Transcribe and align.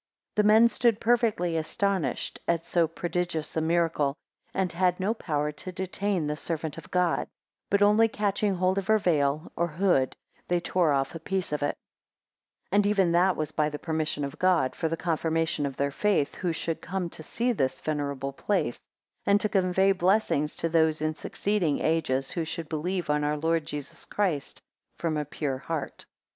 13 0.35 0.41
The 0.41 0.47
men 0.53 0.67
stood 0.67 0.99
perfectly 0.99 1.57
astonished 1.57 2.39
at 2.47 2.65
so 2.65 2.87
prodigious 2.87 3.55
a 3.55 3.61
miracle, 3.61 4.15
and 4.51 4.71
had 4.71 4.99
no 4.99 5.13
power 5.13 5.51
to 5.51 5.71
detain 5.71 6.25
the 6.25 6.35
servant 6.35 6.75
of 6.79 6.89
God; 6.89 7.27
but 7.69 7.83
only 7.83 8.07
catching 8.07 8.55
hold 8.55 8.79
of 8.79 8.87
her 8.87 8.97
veil 8.97 9.51
(or 9.55 9.67
hood), 9.67 10.15
they 10.47 10.59
tore 10.59 10.91
off 10.91 11.13
a 11.13 11.19
piece 11.19 11.51
of 11.51 11.61
it; 11.61 11.75
14 12.71 12.71
And 12.71 12.87
even 12.87 13.11
that 13.11 13.35
was 13.35 13.51
by 13.51 13.69
the 13.69 13.77
permission 13.77 14.23
of 14.25 14.39
God, 14.39 14.75
for 14.75 14.87
the 14.89 14.97
confirmation 14.97 15.67
of 15.67 15.77
their 15.77 15.91
faith, 15.91 16.33
who 16.33 16.51
should 16.51 16.81
come 16.81 17.07
to 17.11 17.21
see 17.21 17.51
this 17.51 17.79
venerable 17.79 18.33
place; 18.33 18.79
and 19.27 19.39
to 19.39 19.49
convey 19.49 19.91
blessings 19.91 20.55
to 20.55 20.67
those 20.67 21.03
in 21.03 21.13
succeeding 21.13 21.77
ages, 21.77 22.31
who 22.31 22.43
should 22.43 22.67
believe 22.69 23.11
on 23.11 23.23
our 23.23 23.37
Lord 23.37 23.67
Jesus 23.67 24.05
Christ 24.05 24.63
from 24.97 25.15
a 25.15 25.25
pure 25.25 25.59
heart. 25.59 26.07